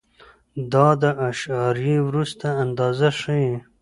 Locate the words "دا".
0.71-0.87